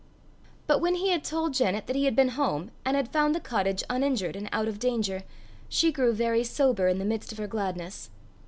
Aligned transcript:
But 0.65 0.79
when 0.81 0.95
he 0.95 1.15
told 1.19 1.53
Janet 1.53 1.85
that 1.85 1.95
he 1.95 2.05
had 2.05 2.15
been 2.15 2.29
home, 2.29 2.71
and 2.83 2.97
had 2.97 3.13
found 3.13 3.35
the 3.35 3.39
cottage 3.39 3.83
uninjured 3.87 4.35
and 4.35 4.49
out 4.51 4.67
of 4.67 4.79
danger, 4.79 5.21
she 5.69 5.91
grew 5.91 6.11
very 6.11 6.43
sober 6.43 6.87
in 6.87 6.97
the 6.97 7.05
midst 7.05 7.31
of 7.31 7.37
her 7.37 7.45
gladness. 7.45 8.09